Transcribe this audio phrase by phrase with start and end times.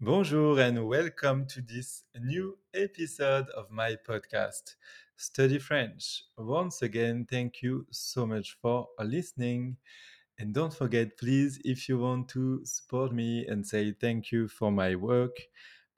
[0.00, 4.76] Bonjour and welcome to this new episode of my podcast,
[5.16, 6.22] Study French.
[6.36, 9.76] Once again, thank you so much for listening.
[10.38, 14.70] And don't forget, please, if you want to support me and say thank you for
[14.70, 15.36] my work,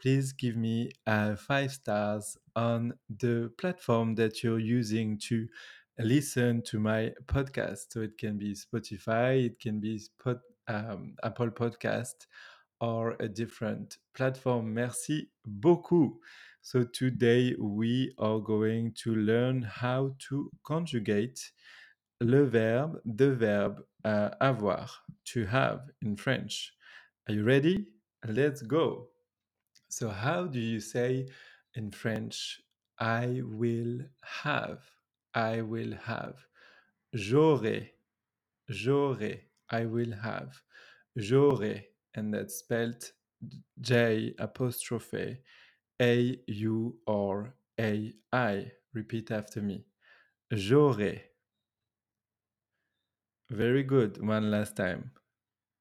[0.00, 5.46] please give me uh, five stars on the platform that you're using to
[5.98, 7.86] listen to my podcast.
[7.90, 10.38] So it can be Spotify, it can be Spot,
[10.68, 12.26] um, Apple Podcast
[12.80, 14.74] or a different platform.
[14.74, 16.20] Merci beaucoup.
[16.62, 21.52] So today we are going to learn how to conjugate
[22.20, 24.88] le verbe, the verb uh, avoir,
[25.26, 26.72] to have in French.
[27.28, 27.86] Are you ready?
[28.26, 29.08] Let's go.
[29.88, 31.28] So how do you say
[31.74, 32.60] in French,
[32.98, 34.00] I will
[34.42, 34.80] have,
[35.34, 36.34] I will have,
[37.14, 37.90] j'aurai,
[38.70, 40.60] j'aurai, I will have,
[41.16, 41.84] j'aurai,
[42.16, 43.12] and that's spelled
[43.80, 45.38] J apostrophe
[46.00, 48.72] A U R A I.
[48.94, 49.84] Repeat after me.
[50.52, 51.20] J'aurai.
[53.50, 54.26] Very good.
[54.26, 55.10] One last time.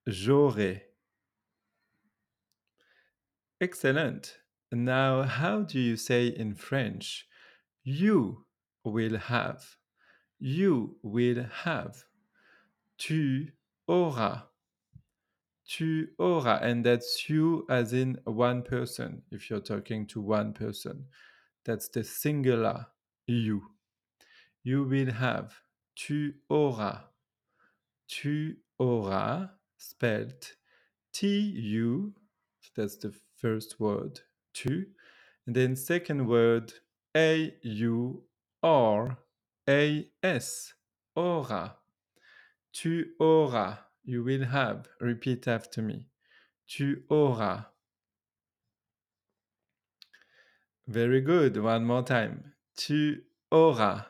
[0.07, 0.81] J'aurai.
[3.61, 4.37] Excellent.
[4.71, 7.25] Now, how do you say in French?
[7.83, 8.45] You
[8.83, 9.77] will have.
[10.39, 12.03] You will have.
[12.97, 13.47] Tu
[13.87, 14.41] auras.
[15.67, 16.59] Tu auras.
[16.61, 21.05] And that's you as in one person, if you're talking to one person.
[21.65, 22.85] That's the singular
[23.27, 23.63] you.
[24.63, 25.53] You will have.
[25.95, 26.99] Tu auras.
[28.07, 30.55] Tu auras, spelled
[31.11, 32.13] T U,
[32.75, 34.19] that's the first word,
[34.53, 34.85] tu.
[35.47, 36.73] And then second word,
[37.15, 38.23] A U
[38.61, 39.17] R
[39.69, 40.73] A S,
[41.15, 41.77] aura.
[42.73, 44.87] Tu auras, you will have.
[45.01, 46.05] Repeat after me.
[46.67, 47.65] Tu auras.
[50.87, 51.57] Very good.
[51.57, 52.53] One more time.
[52.77, 53.17] Tu
[53.51, 54.03] auras.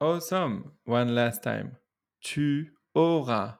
[0.00, 0.72] Awesome.
[0.84, 1.76] One last time.
[2.22, 3.54] Tu auras.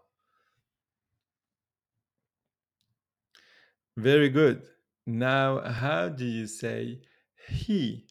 [3.97, 4.63] Very good.
[5.07, 7.03] Now, how do you say
[7.49, 8.07] he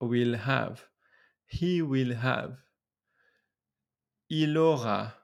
[0.00, 0.84] will have?
[1.46, 2.63] He will have.
[4.36, 5.14] Il aura.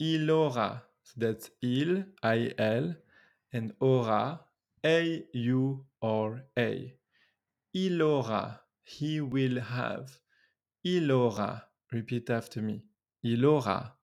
[0.00, 0.82] Il aura.
[1.04, 2.96] So that's il, I-L,
[3.52, 4.44] and aura,
[4.82, 6.68] A-U-R-A.
[7.72, 8.60] Il aura.
[8.82, 10.18] He will have.
[10.82, 11.68] Il aura.
[11.92, 12.82] Repeat after me.
[13.22, 13.96] Il aura.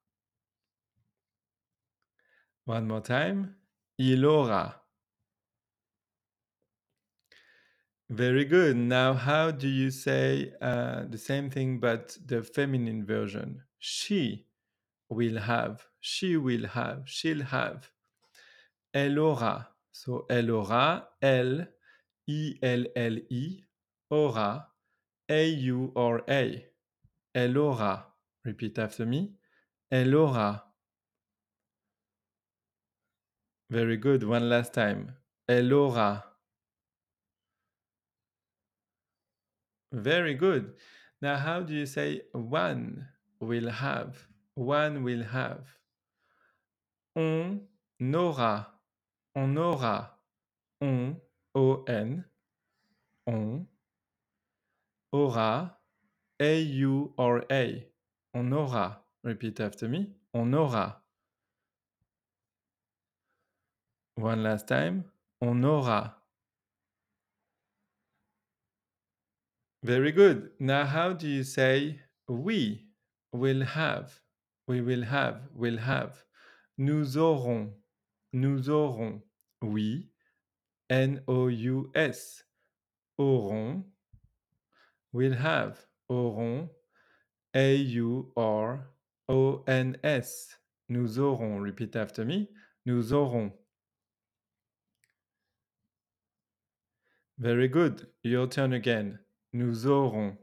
[2.64, 3.58] One more time.
[3.98, 4.74] Il aura.
[8.10, 8.78] Very good.
[8.78, 13.64] Now, how do you say uh, the same thing but the feminine version?
[13.86, 14.48] She
[15.10, 17.92] will have, she will have, she'll have.
[18.94, 19.76] Elle aura.
[19.92, 21.68] So, elle aura, elle,
[22.26, 23.66] I-L-L-I,
[24.10, 24.70] aura,
[25.30, 26.66] A-U-R-A.
[27.36, 28.16] Elle aura.
[28.46, 29.36] Repeat after me.
[29.92, 30.64] Elle aura.
[33.70, 34.24] Very good.
[34.24, 35.18] One last time.
[35.50, 36.24] Elle aura.
[39.92, 40.74] Very good.
[41.22, 43.10] Now, how do you say one
[43.44, 44.28] will have?
[44.56, 45.66] One will have.
[47.16, 47.60] On
[48.16, 48.68] aura.
[49.36, 50.12] On aura.
[50.82, 51.16] On,
[51.56, 52.26] O-N.
[53.28, 53.68] On
[55.12, 55.78] aura.
[56.40, 57.88] A-U-R-A.
[58.34, 59.00] On aura.
[59.24, 60.10] Repeat after me.
[60.34, 60.98] On aura.
[64.16, 65.06] One last time.
[65.42, 66.16] On aura.
[69.84, 70.52] Very good.
[70.60, 72.86] Now, how do you say we
[73.34, 74.22] will have?
[74.68, 76.24] We will have, will have.
[76.78, 77.74] Nous aurons,
[78.32, 79.22] nous aurons.
[79.62, 80.10] Oui,
[80.90, 82.44] N-O-U-S.
[83.18, 83.84] Auront,
[85.12, 85.86] will have.
[86.10, 86.70] Auront,
[87.56, 88.88] A-U-R-O-N-S.
[90.90, 91.60] Nous aurons.
[91.60, 92.50] Repeat after me.
[92.86, 93.52] Nous aurons.
[97.38, 98.08] Very good.
[98.24, 99.20] Your turn again.
[99.54, 100.38] Nous aurons.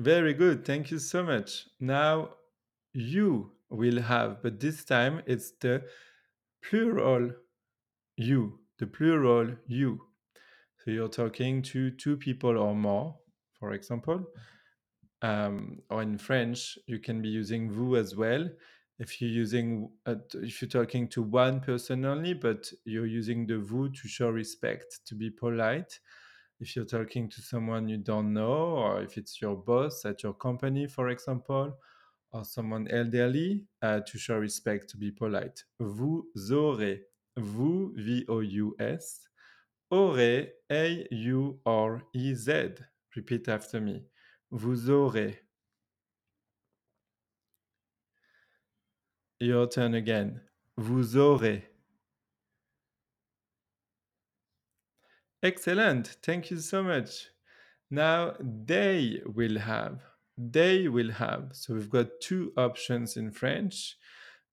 [0.00, 0.64] Very good.
[0.64, 1.66] Thank you so much.
[1.78, 2.30] Now
[2.94, 5.82] you will have, but this time it's the
[6.64, 7.32] plural
[8.16, 10.00] you, the plural you.
[10.78, 13.14] So you're talking to two people or more,
[13.58, 14.24] for example.
[15.20, 18.48] Um, or in French, you can be using vous as well.
[18.98, 23.58] If you're using, uh, if you're talking to one person only, but you're using the
[23.58, 26.00] vous to show respect, to be polite.
[26.60, 30.34] If you're talking to someone you don't know, or if it's your boss at your
[30.34, 31.74] company, for example,
[32.32, 35.64] or someone elderly uh, to show respect, to be polite.
[35.78, 37.06] Vous aurez.
[37.36, 39.28] Vous, V-O-U-S.
[39.90, 42.50] Aurez, A-U-R-E-Z.
[43.16, 44.04] Repeat after me.
[44.50, 45.40] Vous aurez.
[49.40, 50.42] Your turn again.
[50.76, 51.69] Vous aurez.
[55.42, 56.18] Excellent.
[56.22, 57.30] Thank you so much.
[57.90, 60.02] Now they will have.
[60.36, 61.52] They will have.
[61.52, 63.96] So we've got two options in French.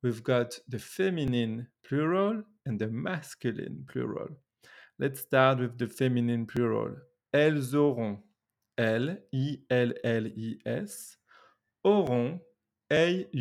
[0.01, 4.29] We've got the feminine plural and the masculine plural.
[4.97, 6.95] Let's start with the feminine plural.
[7.33, 8.19] Elles auront.
[8.77, 9.57] L-I-L-L-I-S.
[11.85, 12.39] Auront.
[12.91, 13.33] A-U-R-O-N-T.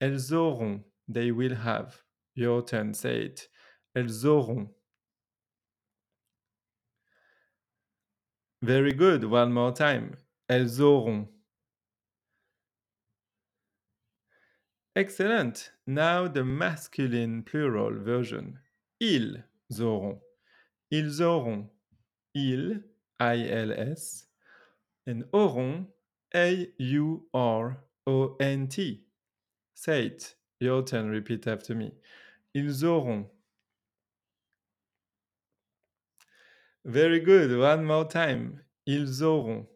[0.00, 0.84] Elles auront.
[1.08, 2.02] They will have.
[2.34, 3.48] Your turn, say it.
[3.94, 4.68] Elles auront.
[8.62, 9.24] Very good.
[9.24, 10.16] One more time.
[10.48, 11.28] Elles auront.
[14.94, 15.72] Excellent.
[15.86, 18.58] Now the masculine plural version.
[19.00, 19.42] Ils
[19.80, 20.20] auront.
[20.90, 21.70] Ils auront.
[22.34, 22.82] Ils,
[23.20, 24.26] I-L-S,
[25.06, 25.86] and auront,
[26.34, 26.76] A-U-R-O-N-T.
[29.74, 30.36] Say it.
[30.60, 31.08] Your turn.
[31.10, 31.92] Repeat after me.
[32.54, 33.26] Ils auront.
[36.84, 37.56] Very good.
[37.58, 38.60] One more time.
[38.86, 39.66] Ils auront.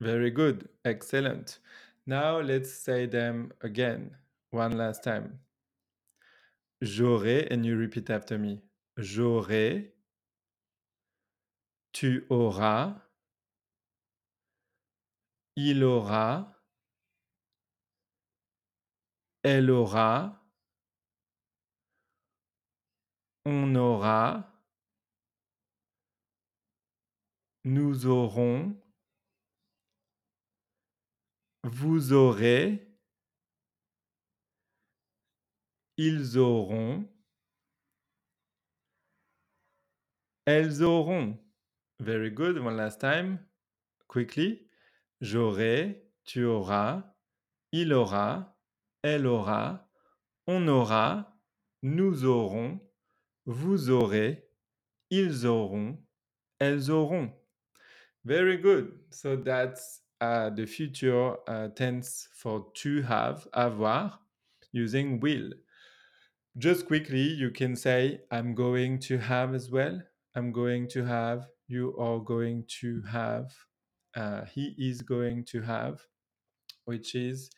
[0.00, 0.68] Very good.
[0.84, 1.60] Excellent.
[2.06, 4.16] Now let's say them again.
[4.50, 5.40] One last time.
[6.82, 8.62] J'aurai, and you repeat after me.
[8.98, 9.92] J'aurai.
[11.92, 12.94] Tu auras.
[15.56, 16.54] Il aura.
[19.42, 20.45] Elle aura.
[23.48, 24.52] On aura.
[27.62, 28.76] Nous aurons.
[31.62, 32.92] Vous aurez.
[35.96, 37.08] Ils auront.
[40.44, 41.38] Elles auront.
[42.00, 42.58] Very good.
[42.58, 43.38] One last time.
[44.08, 44.68] Quickly.
[45.20, 46.10] J'aurai.
[46.24, 47.14] Tu auras.
[47.70, 48.58] Il aura.
[49.02, 49.88] Elle aura.
[50.48, 51.40] On aura.
[51.84, 52.80] Nous aurons.
[53.46, 54.42] Vous aurez.
[55.10, 55.98] Ils auront.
[56.58, 57.32] Elles auront.
[58.24, 58.92] Very good.
[59.10, 64.18] So that's uh, the future uh, tense for to have, avoir,
[64.72, 65.52] using will.
[66.58, 70.00] Just quickly, you can say, I'm going to have as well.
[70.34, 71.46] I'm going to have.
[71.68, 73.52] You are going to have.
[74.16, 76.00] Uh, he is going to have,
[76.86, 77.50] which is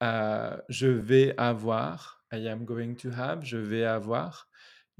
[0.00, 2.00] uh, je vais avoir.
[2.32, 3.44] I am going to have.
[3.44, 4.48] Je vais avoir.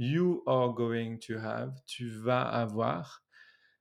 [0.01, 1.85] You are going to have.
[1.89, 3.21] Tu vas avoir.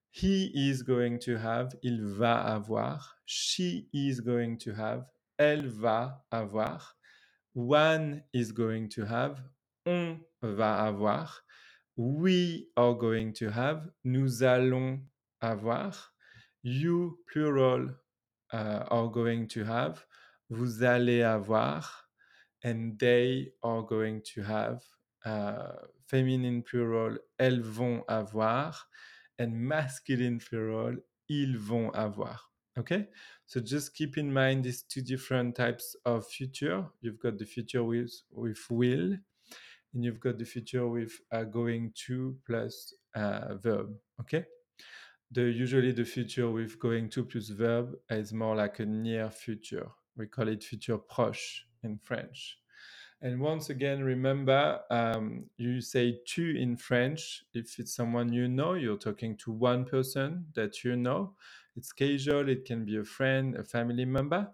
[0.10, 1.75] He is going to have.
[1.84, 3.02] Il va avoir.
[3.25, 5.06] She is going to have.
[5.38, 6.96] Elle va avoir.
[7.54, 9.40] One is going to have.
[9.86, 11.30] On va avoir.
[11.96, 13.88] We are going to have.
[14.04, 15.00] Nous allons
[15.40, 15.94] avoir.
[16.64, 17.96] You, plural,
[18.54, 20.04] uh, are going to have.
[20.50, 21.88] Vous allez avoir.
[22.64, 24.81] And they are going to have.
[25.25, 25.74] Uh,
[26.08, 28.88] feminine plural, elles vont avoir.
[29.40, 30.96] And masculine plural,
[31.30, 32.52] ils vont avoir.
[32.78, 33.08] Okay?
[33.46, 36.86] So just keep in mind these two different types of future.
[37.02, 39.18] You've got the future with, with will,
[39.94, 43.95] and you've got the future with uh, going to plus uh, verb.
[44.21, 44.45] Okay?
[45.31, 49.88] The usually the future with going to plus verb is more like a near future.
[50.16, 52.57] We call it futur proche in French.
[53.21, 58.76] And once again, remember um, you say tu in French if it's someone you know,
[58.76, 61.33] you're talking to one person that you know.
[61.76, 64.52] It's casual, it can be a friend, a family member.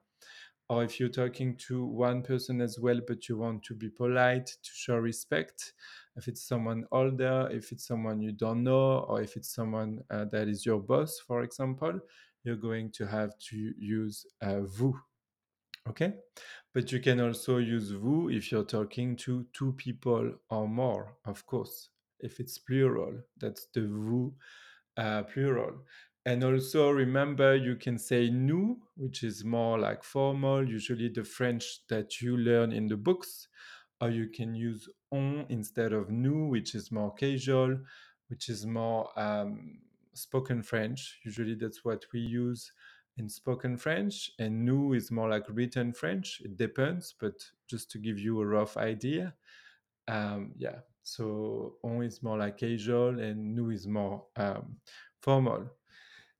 [0.69, 4.47] Or if you're talking to one person as well, but you want to be polite,
[4.47, 5.73] to show respect,
[6.15, 10.25] if it's someone older, if it's someone you don't know, or if it's someone uh,
[10.31, 11.99] that is your boss, for example,
[12.45, 14.97] you're going to have to use uh, vous.
[15.87, 16.13] Okay?
[16.73, 21.45] But you can also use vous if you're talking to two people or more, of
[21.45, 21.89] course.
[22.19, 24.33] If it's plural, that's the vous
[24.97, 25.83] uh, plural.
[26.25, 31.81] And also remember, you can say nous, which is more like formal, usually the French
[31.89, 33.49] that you learn in the books.
[33.99, 37.77] Or you can use on instead of nous, which is more casual,
[38.29, 39.79] which is more um,
[40.13, 41.19] spoken French.
[41.23, 42.71] Usually that's what we use
[43.17, 44.31] in spoken French.
[44.39, 46.41] And nous is more like written French.
[46.43, 47.33] It depends, but
[47.69, 49.33] just to give you a rough idea.
[50.07, 54.77] Um, yeah, so on is more like casual and nous is more um,
[55.21, 55.69] formal.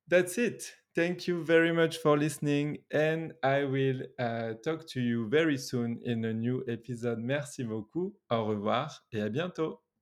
[0.07, 0.63] That's it.
[0.95, 5.99] Thank you very much for listening, and I will uh, talk to you very soon
[6.03, 7.17] in a new episode.
[7.17, 8.13] Merci beaucoup.
[8.29, 9.82] Au revoir et à bientôt.